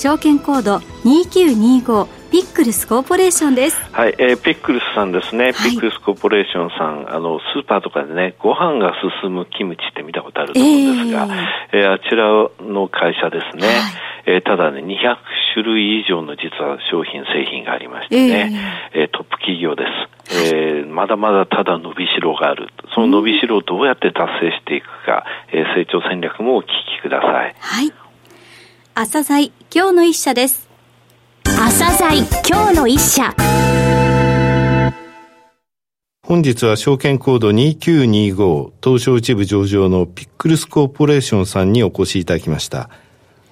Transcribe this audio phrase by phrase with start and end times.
[0.00, 3.76] 証券コード2925ピックルスコーポレーションです。
[3.92, 5.52] はい、えー、ピックルスさんですね。
[5.52, 11.28] はい、ピックルスコーポレーションさん、あの、スーパーとかでね、ご飯が進むキムチって見たことあると思うんですが、
[11.74, 12.30] えー、えー、あちら
[12.64, 13.68] の会社ですね。
[13.68, 15.16] はい、えー、ただね、200
[15.52, 19.84] 種類以上の実は商品、製品がありましてね、えー、えー、トップ企業で
[20.30, 20.48] す。
[20.48, 22.68] えー、まだまだただ伸びしろがある。
[22.94, 27.54] その伸びしろをどうやって達成していくか、えー、成長戦略もお聞きください。
[27.58, 27.92] はい。
[29.02, 30.68] 朝鮮今日の一社です。
[31.44, 33.34] 朝鮮今日の一社。
[36.22, 42.90] 本日は証券コード2925東証一部上場のピックルスコーポレーションさんにお越しいただきました。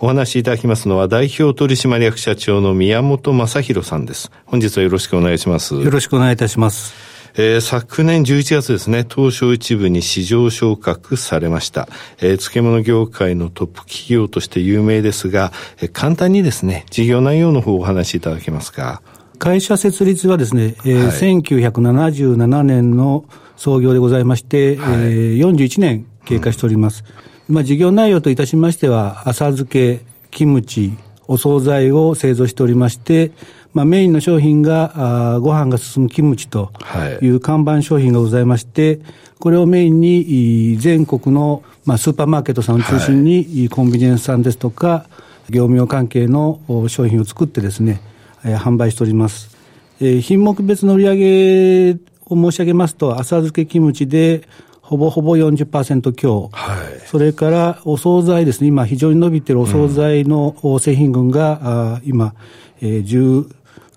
[0.01, 4.31] お話しいただきますのは代表取締役社長の宮本正弘さんです。
[4.45, 5.75] 本日はよろしくお願いします。
[5.75, 7.18] よろしくお願いいたします。
[7.37, 11.89] えー、昨年11月ですね、東証一部に市場昇格されました。
[12.19, 19.03] えー、漬物業界のトップ企業として有名ですが、えー、簡単にですね、事業内容の方をお話しいただけますか？
[19.39, 23.25] 会社設立はですね、えーはい、1977年の
[23.57, 27.05] 創業でございまして、はい、えー、41年経過しております。
[27.49, 30.93] うん、まあ、事業内容といたしましては、浅漬け、キムチ、
[31.29, 33.31] お惣菜を製造しておりまして、
[33.75, 36.73] まあ、メインの商品が、あご飯が進むキムチと
[37.21, 39.01] いう看板商品がございまして、
[39.39, 45.07] これをメインに全国の、まあ、スーパーマーケットさんを中心に、コンビニエンスさんですとか、
[45.51, 48.01] 業務用関係の商品を作ってですね、
[48.45, 49.57] えー、販売しております。
[50.01, 54.43] えー、品目別の売上を申し上げますと、浅漬けキムチで、
[54.89, 62.35] ほぼほぼ40%強、はい、それからお惣菜ですね、今、非常に伸びているお惣菜の製品群が、うん、あ今、
[62.81, 63.47] えー、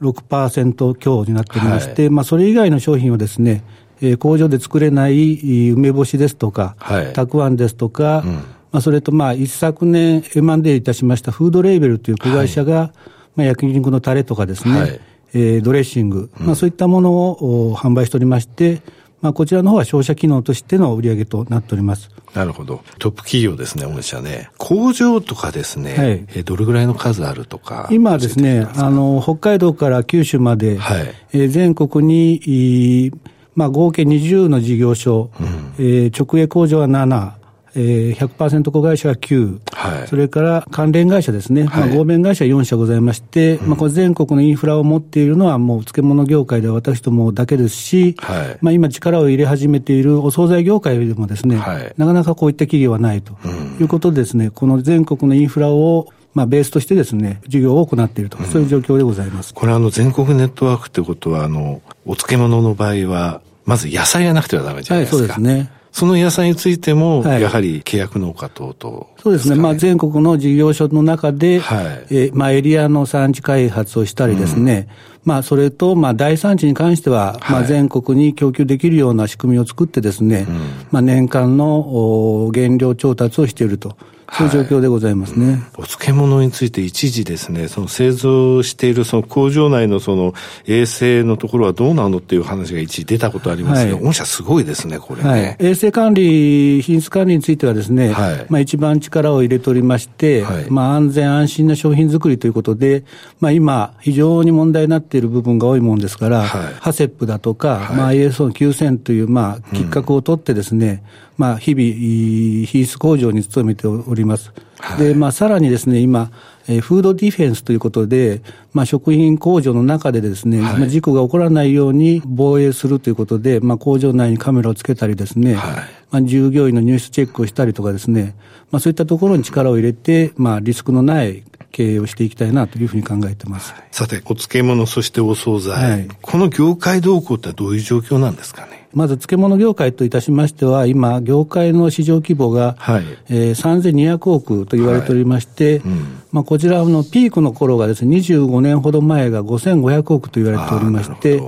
[0.02, 3.64] 16%強になっておりまして、はい、まあ、それ以外の商品をですね、
[4.02, 12.90] えー、工場で作れない梅干しですとか、はい、たくあんですとか、うん、まあ、それとまあ一昨年 M&A いたしましたフードレーベルという子会社が、はい、
[13.38, 15.00] まあ、焼肉のタレとかですね、はい、
[15.36, 18.82] えー、ドレッシング、うん、まあ、そういったものを販売しておりまして、
[19.22, 22.10] まあ、こちらの方は商社機能としての売り上げとなっております。
[22.34, 22.82] なるほど。
[22.98, 24.50] トップ企業ですね、御社ね。
[24.58, 27.88] 工場とかですね、はい、えどれぐらいの数あるとか。
[27.92, 33.12] 今ですね、あの、北海道から九州まで、はい、えー、全国に、
[33.54, 37.34] まあ、合計20の事業所、うん、えー、直営工場は7、
[37.76, 51.58] えー、100%子会社は9、はい、それから関連会社ですね、はい、まあ、合弁会社4社ございまして、うん、まあ、これ全国のインフラを持っているのは、もう漬物業界では私どもだけですし、はい、まあ、今、力を入れ始めているお惣菜業界でもですね、
[51.98, 53.38] なかなかこういった企業はないと
[53.80, 59.54] いうことでですね、この全国のインフラをまあ、ベースとしてですね、事業を行っていると、うん、そういう状況でございます。
[59.54, 65.18] これあの、全国ネットワークってことは、あの、お漬物の場合は、まず野菜がなくてはダメじゃないですか。
[65.18, 65.70] はい、そうですね。
[65.92, 69.56] その野菜についても、やはり契約農家等々、ね、そうですね。
[69.56, 80.58] まあ、全国の事業所の中で、はい、えまあ、エリアの産地開発をしたりですね、うん、まあ、それと、まあ、大産地に関しては、まあ、全国に供給できるような仕組みを作ってですね、うん、
[80.92, 83.98] まあ、年間の原料調達をしていると。
[84.32, 85.52] そういう状況でございますね。
[85.52, 90.34] はい、お漬物について一時ですね、その製造しているその工場内のその
[90.66, 103.04] 衛生のところはどうなのっていう話が一時出たことありますが、はい、御社すごいですね、これね、はい、衛生管理、品質管理についてはですね、はい、まあ一番力を入れておりまして、はい、まあ安全安心な商品作りということで、
[103.42, 114.52] まあ今非常に問題になっている部分が多いもんですから、はい、ハセップだとか、はい、まあ ISO9000 というまあきっかけを取ってですね、うんまあ、日々、品質向上に努めております。
[114.80, 116.32] はい、で、まあ、さらにですね、今、
[116.68, 118.42] えー、フードディフェンスということで、
[118.74, 125.76] まあ、食品工場の中でですね、はい、まあ、事故が起こらないように防衛するということで、まあ、工場内にカメラをつけたりですね、はい、
[126.12, 128.36] まあ、従業員の入室チェックをしたりとかですね、
[128.72, 133.74] まあ、そういったところに力を入れて、まあ、リスクのない経営をしていきたいなというふうに考えてます。
[133.92, 138.71] さて、お漬物、そしてお惣菜、はい、この業界動向ってどういう状況なんですかね？
[138.94, 143.04] まず漬物業界といたしましては、今、業界の市場規模が、はい。
[143.30, 143.80] えー、
[144.12, 151.42] 3200億と言われておりまして、はいうん、まあ、こちらのピークの頃がですね、25年ほど前が5500億と言われておりまして、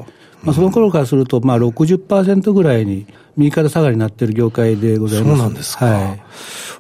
[0.44, 3.08] まあ、その頃からすると、まあ60%ぐらいに
[3.38, 5.38] 右肩下がりになっている業界でございます。
[5.38, 5.86] そうなんですか。
[5.86, 6.24] はい。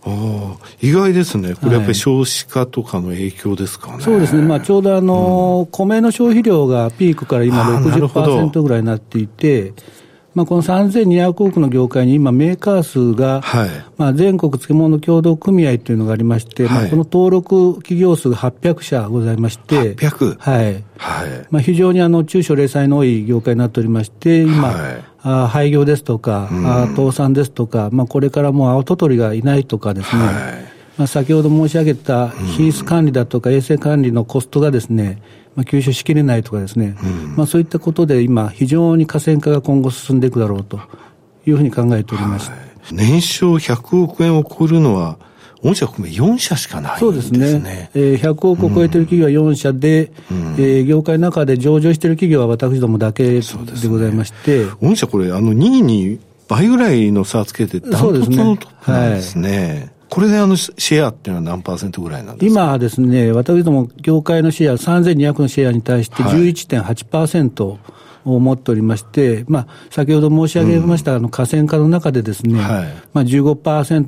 [0.05, 3.93] あ意外ですね、これやっぱり少子化とかの影響ですかね。
[3.93, 9.73] はい、そうですね、まあ、ちょうどあの、うん、米の消費量がピークから今60%ぐらいになっていて、
[10.35, 20.37] まあ、この3200億の業界に今、メーカー数が、はい、まあ、全国漬物協同組合というのがありまして、はい、まあ、この登録企業数が800社ございまして、800?
[20.39, 20.83] はい。
[20.97, 21.47] はい。
[21.51, 30.33] まあ、非常にあの中小零細の多い業界になっておりまして、今、はい、あ廃業ですとか、うん、あ倒産ですとか、まあ、これからもう青トトリがいないとかですね、はい、
[30.97, 35.21] まあ、先ほど申し上げた品質管理だとか衛生管理のコストがですね、
[35.55, 40.79] まあ、吸収しきれないとかですね、うん、まあ、そういったことで今、非常に河川化が今後進んでいくだろうと
[41.45, 42.49] いうふうに考えております。
[42.49, 42.59] はい、
[42.91, 45.17] 年商100億円を超えるのは、
[45.63, 46.99] 御社含め4社しかない。
[46.99, 47.89] そうですね。
[47.93, 53.41] えー、100億を超えている企業は4社で、うん、えー、業界の中で上場している企業は私どもだけで
[53.87, 54.65] ございまして。
[54.65, 56.19] ね、御社これ、あの、2位に
[56.49, 59.93] 倍ぐらいの差をつけて、ダントツのトップなんですね。
[60.13, 62.61] これであのシェアっていうのは何パーセントぐらいなんですか？
[62.61, 67.79] 今はですね、私ども業界のシェア、3200のシェアに対して11.8%、はい。
[68.25, 72.93] を持っておりまして、まあ、先ほど申し上げました、あの河川化の中でですね、はい。
[73.11, 74.05] まあ15%、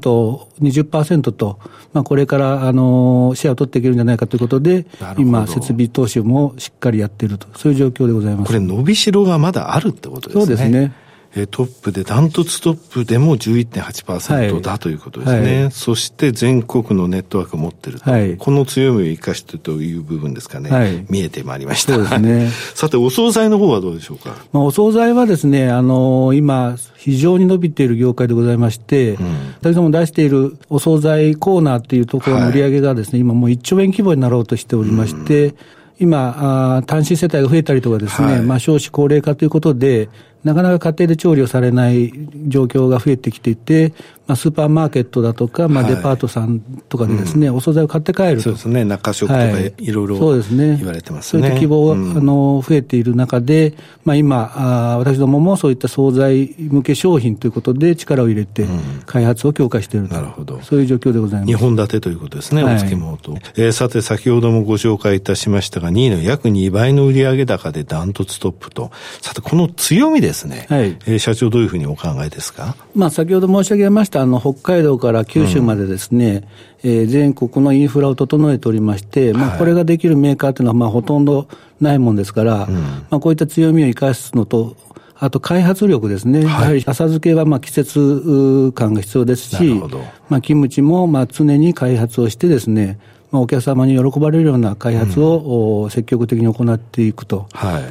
[0.61, 1.59] 20%と、
[1.91, 4.85] まあ、これからあのシェアを取っていけるんじゃないかということで、
[5.17, 8.47] 今、設備投資もしっかりやっていると、そういう状況でございます。
[8.47, 10.45] これ、伸びしろがまだあるってことですね。
[10.45, 10.93] そうですね。
[10.93, 11.04] え
[11.47, 21.95] トップで、ダントツトップでも11.8%だ、はい、ということですね、はい、そして全国のネットワークを持ってると、はい、この強みを生かしてという部分ですかね、見えてまいりました。
[21.95, 22.49] そうですね。
[22.73, 24.35] さて、お惣菜の方はどうでしょうか？
[24.53, 29.25] まあ、お惣菜はですね、あのー、今、非常に伸びている業界でございまして、うん、
[29.59, 35.55] 私ども出しているお惣菜コーナーっていうところの売り上げがですね、今もう1兆円規模になろうとしておりまして、うん。
[35.97, 40.09] 今、あ単身世帯が増えたりとかですね、はい、まあ少子高齢化ということで、
[40.45, 42.13] なかなか家庭で調理をされない
[42.47, 43.93] 状況が増えてきていて、
[44.27, 49.91] まあ、スーパーマーケットだとか、まあ、デパートさんとかでですね、はいうん、お惣菜を買って帰るそうですね、中食とかい。
[49.91, 51.41] ろいろ、そうですね、言われてますね。
[51.41, 58.67] そういった希望が、うん、あの増えている中で、まあ、今あ、私どももそういった惣菜向け商品ということで力を入れて、
[59.07, 60.59] 開発を強化していると、なるほど。
[60.61, 61.53] そういう状況でございます。
[61.53, 63.37] 2本立てということですね、お漬物と。
[63.55, 68.91] えー、さて、先ほどもご紹介いたしましたが、2位の約2倍の売上高でダントツトップと。
[69.21, 70.67] さて、この強みですね。
[70.69, 70.83] はい。
[70.83, 76.47] えーー、社長、どういうふうにお考えですか、まあ、先ほど申し上げました、あの北海道から九州までですね、
[76.83, 81.47] うん、えー、全国のインフラを整えておりまして、まあ、これができるメーカーというのは、まあ、ほとんど
[81.79, 84.75] ないもんですから、うん、まあ、こういった強みを生かすのと、
[85.17, 89.81] あと開発力ですね、はい、やはり浅漬けはまあ季節感が必要ですし、
[90.29, 92.99] まあ、キムチもまあ常に開発をしてですね、
[93.31, 97.47] まあ、お客様に喜ばれるような開発を、積極的に行っていくと。
[97.53, 97.83] はい、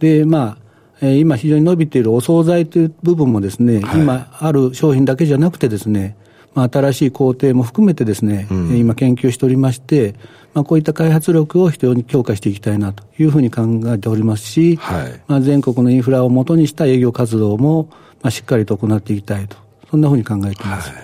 [0.00, 0.63] で、まあ、
[1.04, 6.16] え今非常に伸びているお惣菜という部分もですね、はい、今ある商品だけじゃなくてですね、
[6.54, 10.14] まあ、新しい工程も含めてですね、うん、今研究しておりまして、
[10.54, 17.88] まあ、こういった開発力を非常に強化していきたいなというふうに考えておりますし、はい、まあ、全国のインフラをもとにした営業活動も、
[18.22, 19.63] まあ、しっかりと行っていきたいと
[19.94, 20.90] そんなふうに考えています。
[20.90, 20.98] はい、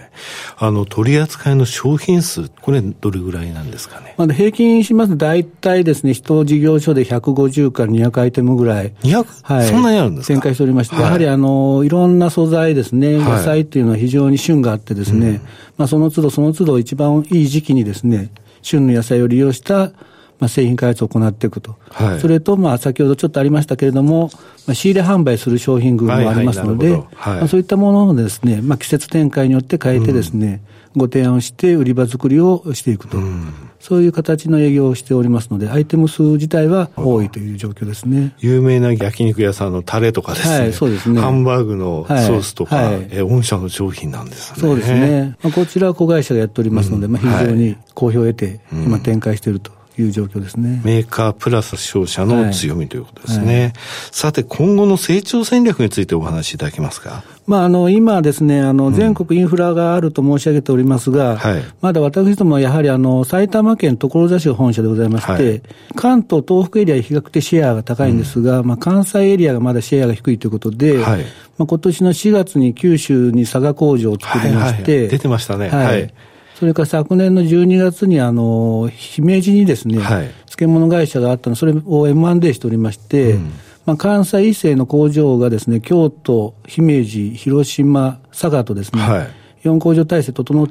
[0.59, 4.17] あの、取り扱いの商品数、これ、どれぐらいなんですかね？
[4.19, 8.93] まあ、平均しますと、大体ですね、一事業所で150から200アイテムぐらい。
[9.05, 9.25] 200?
[9.45, 9.69] はい。
[9.69, 10.35] そんなにあるんですか？
[10.35, 15.41] 展開しておりまして、はい、やはり、あの、いろんな素材ですね、野菜っていうのは非常に旬があってですね、うん、
[15.77, 18.33] まあ、その都度その都度一番いい時期にですね、
[18.63, 19.93] 旬の野菜を利用した
[20.41, 24.31] まあ、製品開発を行っていくと、はい、それと、まあ、先ほどちょっとありましたけれども、
[24.67, 30.63] まあ、仕入れ販売する商品群もありますので、まあ、そういったものをですね、まあ、季節展開によって変えてですね、
[30.95, 33.19] うん、ご提案をして売り場作りをしていくと。
[33.19, 38.35] うんそういう形の営業をしておりますので、アイテム数自体は多いという状況ですね。
[38.39, 40.61] 有名な焼肉屋さんのタレとかですね。
[40.61, 41.19] はい、そうですね。
[41.19, 44.61] ハンバーグのソースとか、はい、え御社の商品なんですね。
[44.61, 45.35] そうですね。
[45.43, 50.81] まあ、こちらは子会社がやっておりますので、うん、まあ、非常に好評を得て、今展開しているという状況ですね。
[50.85, 53.45] メーカープラス商社の強みということですね。
[53.47, 53.63] はい。
[53.63, 53.73] はい、
[54.13, 57.23] さて、今後の成長戦略についてお話しいただけますか？
[57.47, 65.63] まあ、あの今ですね、あの全国インフラがあると申し上げておりますが、うんはい、まだ私どもやはりあの埼玉県所沢市本社でございまして、はい、
[65.97, 71.23] 関東、東北エリア比較的シェアが高いんですが、うん、まあ、関西エリアがまだシェアが低いということで、はい、
[71.59, 75.71] まあ今年の4月に九州に佐賀工場を作りまして、出てましたね。
[75.71, 76.15] はい
[76.61, 83.53] それから昨年の12月に、あの、姫路にですね、はい、漬物会社があったの、それを M&A しておりまして、うん、
[83.87, 89.23] まあ、関西一斉の工場がですね、京都、姫路、広島、佐賀とですね、は
[89.65, 90.69] い、4工場体制整っ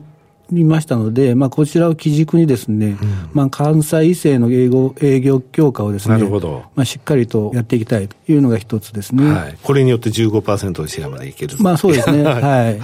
[0.52, 6.64] りましたので、まあ、こちらを基軸にですね、うん、まあ、関西異性の営業営業強化をですね、なるほど。
[6.76, 9.32] まあ、しっかりとやっていきたいというのが一つですね。
[9.32, 12.24] はい、これによって15%のシェアまでいけるまあそうですね。
[12.26, 12.44] はい。
[12.44, 12.80] はい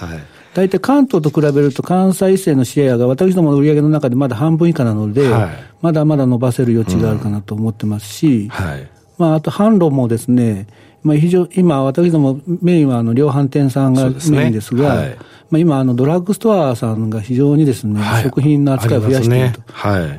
[0.56, 5.50] 大体関東と比べると関西異性のシェアが私どもの売り上げの中でまだ半分以下なので、はい、
[5.82, 10.68] まだまだ伸ばせる余地があるかなと思ってますし、うんはい、まあ、あと販路もですね、
[11.06, 15.18] まあ、非常今、私どもメインはあの量販店さんがメインですが、すねはい、
[15.52, 19.66] まあ、今、あのドラッグストアさんが非常にですね、はい、食品の扱いを増やしていると、ね、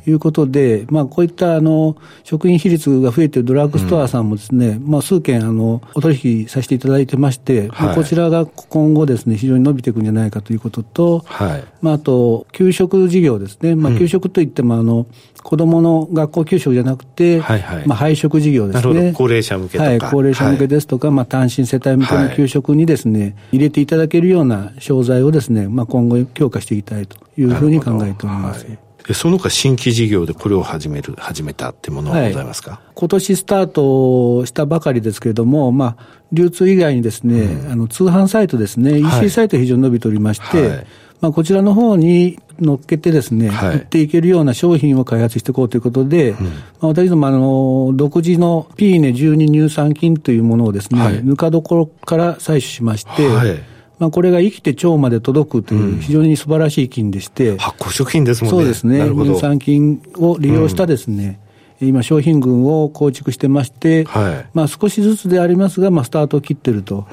[0.07, 0.12] い。
[0.12, 11.25] うことで、まあ、こういったあの食品比率が増えているドラッグストアさんもですね、うん、まあ、数件あのお取引させていただいてまして、まあ、こちらが今後ですね、非常に伸びていくんじゃないかということと、
[11.83, 15.07] まあ、あと、給食事業ですね、まあ、給食といってもあの、
[15.47, 19.12] 子どもの学校給食じゃなくて、はいはい、まあ、配食事業ですね。
[19.17, 19.88] 高齢者向けとか。
[19.88, 28.67] はい、高齢者向けですとか、はい、まあ、単身世帯向けの給食にですね、入れていただけるような商材をですね、まあ、今後強化していきたいというふうに考えております。
[29.12, 40.87] その他新規事業でこれを始める、始めたってものはございますか、はい、今年スタートしたばかりですけれども、まあ、流通以外にですね、うん、あの通販サイトですね、EC サイト非常に伸びておりまして、はい
[41.20, 53.58] まあ、こちらの方に乗っけてですね、はい、売っていけるような商品を開発していこうということで、うん、まあ、私どもあの、独自のピーネ12乳酸菌というものをですね、はい、ぬか床から採取しまして、はい、
[53.99, 58.58] まあ、これが生きて腸まで届くという非常に素晴らしい菌でして、うん、発酵食品ですもんね。
[58.58, 59.08] そうですね。
[59.08, 61.38] 乳酸菌を利用したですね、
[61.80, 67.06] 今、商品群を構築してまして、はい、まあ、少しずつでありますが、まあ、スタートを切ってると、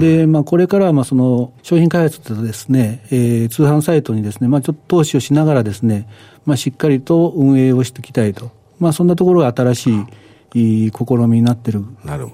[0.00, 6.08] でまあ、これからはまあその商品開発とですね、えー、通販サイトにですね、まあ、ちょっと投資をしながらですね、
[6.46, 10.04] まあ、しっかりと運営をしていきたいと、まあ、そんなところが新しい。
[10.54, 11.84] いい試みになってる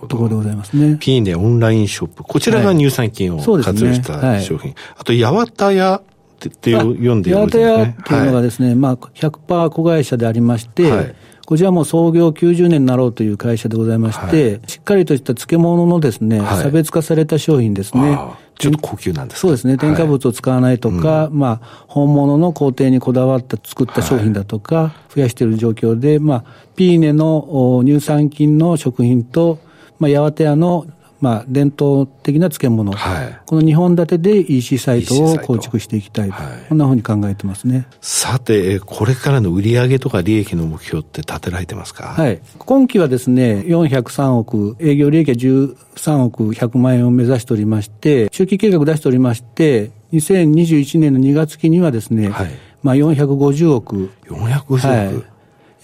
[0.06, 0.96] ところでございますね。
[1.00, 2.22] ピーネオンラインショップ。
[2.22, 4.70] こちらが乳酸菌を活用した商品。
[4.70, 7.64] はいあと、八幡屋って読んでるんですね。
[7.64, 11.14] 八幡屋っていうのがですね、はい、まあ、100%子会社でありまして、はい
[11.52, 18.18] こちらも創業90年になろうという会社でございまして、はい、しっかりとした漬物のですね、はい、差別化された商品ですね。
[18.59, 19.76] ちょっと高級なんですそうですね。
[19.76, 26.44] 添加物を使わないとか、はい、まあ、本物の工程にこだわった作った商品だとか、増やしている状況で、まあ、
[26.75, 29.59] ピーネの乳酸菌の食品と、
[29.99, 30.87] まあ、ヤワテ屋の
[31.22, 37.86] まあ、伝統的な漬物、はい、この2本立てで EC サイトを構築していきたいと、はい、こんなふうに考えてますね。
[38.00, 42.08] さて、これからの売上とか利益の目標って立てられてますか？
[42.08, 42.40] はい。
[42.58, 52.50] 今期はですね、403億、営業利益は13億100万円を目指しておりまして、中期計画出しておりまして、2021年の2月期にはですね、はい、
[52.82, 54.10] まあ450億。
[54.26, 55.31] 450億、はい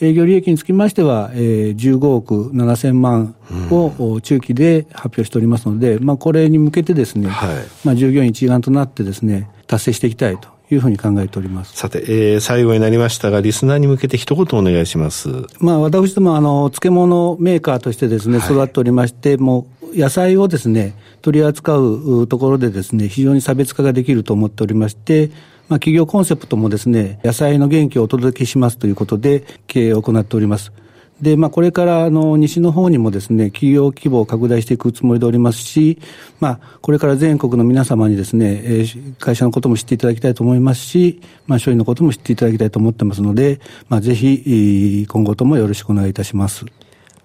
[0.01, 3.35] 営業利益につきましては、えー、15億7000万
[3.71, 11.77] を中期で発表しておりますので、うん、まあ、これに向けてですね、はい、まあ、従業員一丸となってですね、達成していきたいというふうに考えております。
[11.77, 15.29] さて、えー、最後になりましたが、リスナーに向けて一言お願いします。
[15.59, 25.31] まあ、私ども、あの、漬物メーカーとしてですね、育っておりまして、はい、もう、野菜をですね、取り扱うところでですね、非常に差別化ができると思っておりまして、
[25.69, 30.73] まあ、企業コンセプトもですね、野菜の元気をお届けしますということで、経営を行っております。
[31.21, 35.99] で、まあ、これからあの西の方にもですね、企業規模を拡大していくつもりでおりますし、
[36.41, 46.65] まあ、これから全国の皆様にですね、えー、会社のことも知っていただきたいと思いますし、まあ、商品のことも知っていただきたいと思ってますので、まあ、ぜひ、今後ともよろしくお願いいたします。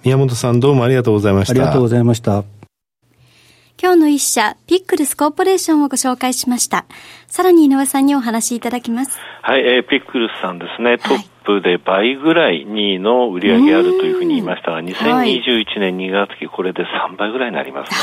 [0.04, 1.52] 宮本さんどうもありがとうございました。
[1.52, 2.63] ありがとうございました。
[3.84, 6.86] 今日の一社、ピックルスコーポレーションをご紹介しました。
[7.28, 9.20] さらに井上さんにお話しいただきます。
[9.42, 10.98] はい、えー、ピックルスさんですね。
[11.00, 17.98] トップで倍ぐらい2位の売り上げあるというふうに言いましたが、2021年2月期、これで3倍ぐらいになりますね、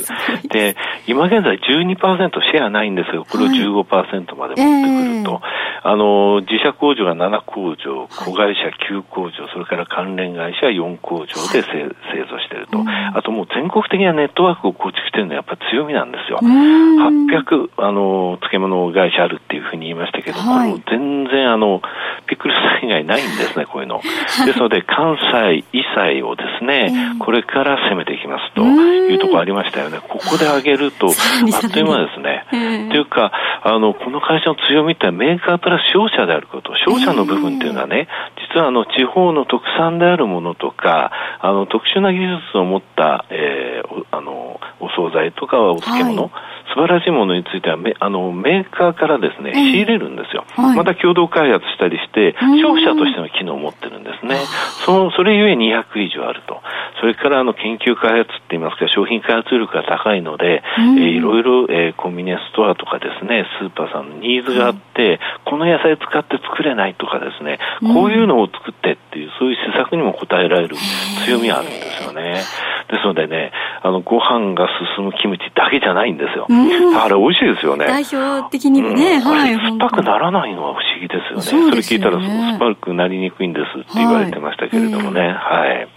[0.00, 0.48] おそらく。
[0.48, 5.42] で、今現在12%シェアないんですが、これを15%まで持ってくると、
[5.82, 12.78] あの、自社工場が7工場、子会社9工場、それから関連会社4工場で製造していると。
[13.14, 16.38] あともう全国的なネットワークを構築しているのはやっぱり強みなんですよ。
[16.42, 21.82] 800、あの、漬物会社あるっていうふうに言いましたけど、はい、全然あの、
[22.26, 24.00] ピクルス以外ないんですね、 こういうの。
[24.44, 29.98] ですので、関西、異彩をですね、これから攻めていきますというところありましたよね。
[30.06, 32.88] ここで上げると、 あっという間ですね。
[32.90, 33.32] というか、
[33.62, 36.72] あの、この会社の強みってメーカープラス商社であること。
[36.76, 38.08] 商社の部分っていうのはね、
[38.52, 41.10] 実はあの、地方の特産であるものとか、
[41.40, 46.30] あの、特殊な技術を持った、えー、あの、お惣菜とかお漬物、はい。
[46.74, 54.36] 素晴らしいものについてはメあのメーカーからですね、仕入れるんですよ、はい、また共同開発したりして、商社としての機能を持ってるんですですね。
[54.84, 56.60] その、それゆえ200以上あると。
[57.00, 67.58] それからあの研究開発って言いますか、商品開発力が高いので、うん、えー、いろいろ、えー、コンビニエンスストアとかですね、スーパーさんのニーズがあって、うん、この野菜使って作れないとかですね、
[67.94, 70.76] こういうのを作ってっていう、そういう施策にも応えられる
[71.24, 72.42] 強みがあるんですよね。
[72.88, 73.52] ですのでね、
[73.88, 76.46] あの、ご飯が進むキムチだけじゃないんですよ。
[76.48, 77.86] うん、あれ美味しいですよね。
[77.86, 79.54] 代表的にもね、うん、はい。
[79.54, 81.42] 酸っぱくならないのは不思議ですよね。
[81.42, 85.20] そ、ね、れ聞いたら酸っぱくなりにくいんですって言われてましたけれどもね。
[85.20, 85.68] はい。
[85.68, 85.88] はい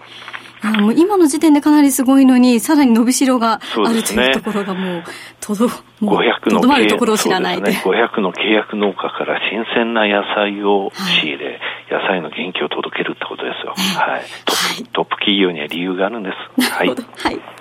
[0.64, 5.04] もう今の時点でかなりすごいのに、さらに伸びしろがあるというところがもう、
[5.40, 5.68] とど、
[6.00, 7.72] もう、500の、まるところを知らないで。
[7.72, 13.74] ね、500の契約農家から新鮮な野菜を仕入れ、はい、野菜の元気を届けるってことですよ。
[13.76, 14.22] はい。
[14.46, 16.72] トップ、トップ企業には理由があるんです。
[16.72, 16.90] はい。
[16.90, 17.61] はい。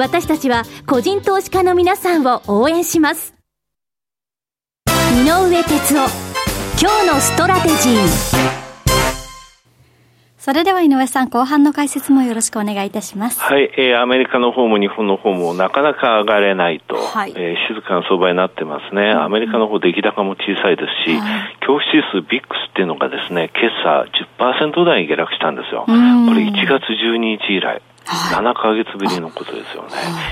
[0.00, 3.34] 私たちは個人投資家の皆さんを応援します
[4.88, 6.30] 井上哲夫
[6.80, 8.30] 今日のストラテジー
[10.38, 13.38] それでは井上さん、後半の解説もよろしくお願いいたします。
[13.40, 19.10] はい、えー、アメリカの方も日本の方もなかなか上がれないと、はい、えー、静かな相場になってますね。
[19.10, 24.08] アメリカの方出来高も小さいですし、はい、恐怖指数 VIX っていうのがですね、今朝
[24.72, 25.84] 10%台に下落したんですよ。
[25.84, 25.96] これ
[26.40, 27.82] 1月12日以来。
[28.10, 29.90] 7ヶ月ぶりのことですよね。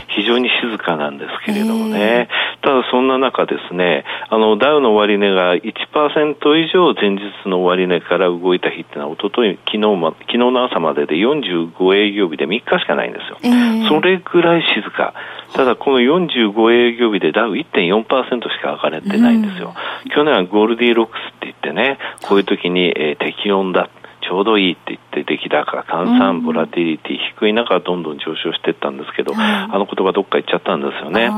[0.09, 2.29] 非常に静かなんですけれどもね。
[2.63, 13.39] ただそんな中ですね、あの、ダウの終値が1%以上前日の終値から動いた日っていうのは、おととい、昨日ま、昨日の朝までで45営業日で3日しかないんですよ。
[13.43, 15.15] えー、それぐらい静か。
[15.55, 19.75] ただこの45営業日でダウ1.4%しか上がれてないんですよ。
[20.05, 23.89] うん、去年はゴールディロックスって言ってね、こういう時に、えー、適温だ。
[24.29, 31.33] ちょうどいいって言って出来高、換算、ボラティリティ、低い中どんどん上昇していったんですけど、あの言葉どっか行っちゃったんですよね。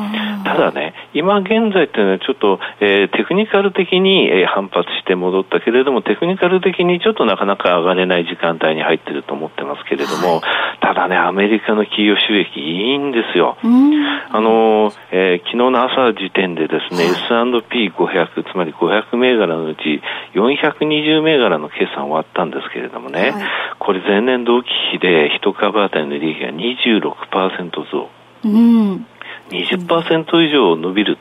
[0.44, 10.42] ただね、今現在っていうのはちょっと、えー、テクニカル的に、えー、反発して戻ったけれども、テクニカル的にちょっとなかなか上がれない時間帯に入ってると思ってますけれども、
[10.80, 13.56] ただね、アメリカの企業収益いいんですよ。
[13.62, 20.02] あの、えー、昨日の朝時点でですね、S&P500、つまり500銘柄のうち
[20.34, 23.42] 420銘柄の決算終わったんですけれどもね、はい、
[23.78, 28.08] これ前年同期比で1株当たりの利益が26%増。
[28.42, 29.06] うん、
[29.50, 31.18] 20%以上伸びる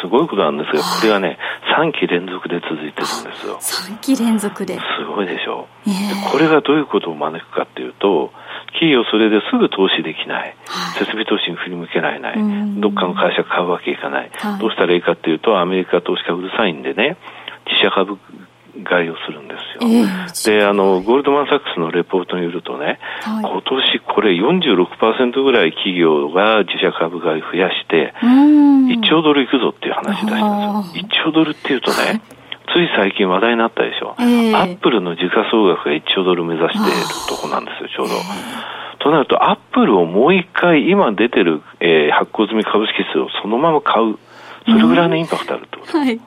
[0.00, 1.38] すごいことなんですが、これがね、
[1.76, 3.00] 3期連続で続いてるんで
[3.36, 3.58] すよ。
[3.60, 4.78] 3期連続で。
[4.78, 8.32] すごいでしょう、えー、これがどういうことを招くかっていうと、
[8.72, 10.56] 企業それですぐ投資できない。
[10.66, 12.80] はい、設備投資に振り向けられない。
[12.80, 14.30] どっかの会社買うわけいかない。
[14.32, 17.16] はい、どうしたらいいかっていうと、アメリカ投資家うるさいんでね、
[17.66, 18.18] 自社株
[18.84, 19.90] 買いをするんですよ。
[19.90, 31.04] えー、で、あの、ゴールドマン・サックスのレポートによるとね、はい、今年これ46%ぐらい企業が自社株買い増やして、1兆ドルいくぞっていう話出したんですよ。
[31.08, 32.22] 1兆ドルっていうとね、
[32.72, 34.14] つい最近話題になったでしょ。
[34.18, 38.14] えー、アップルの時価総額が1兆ドル目指しているとこなんですよ、ちょうど。
[39.00, 44.18] となると、アップルをもう一回、今出てる、えー、発行済み株式数をそのまま買う。
[44.66, 45.98] それぐらいのインパクトあるってこと。
[45.98, 46.20] はい。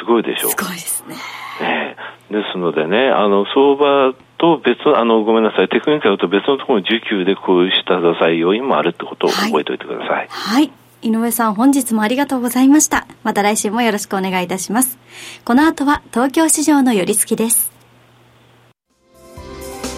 [0.00, 0.50] すごいでしょう。
[0.50, 1.16] すごいですね。
[1.60, 1.96] ね
[2.30, 10.08] ですのでね、あの、相場と別、あの、ごめんなさい、テクニカルと別のところの需給でこういう下支え要因もあるってことを覚えておいてください。
[10.08, 13.06] はい、はい井上さん本日もありがとうございました。
[13.22, 14.98] また来週もよろしくお願いいたします。
[15.44, 17.72] この後は東京市場の寄り付きです。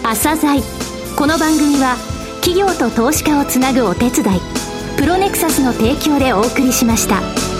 [0.03, 0.61] 朝鮮
[1.17, 1.95] この番組は
[2.41, 4.39] 企業と投資家をつなぐお手伝い、
[4.97, 7.52] プロネクサスの提供でお送りしました。